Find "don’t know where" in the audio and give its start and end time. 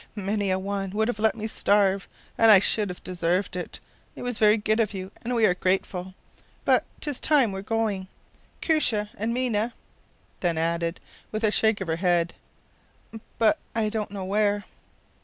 13.89-14.65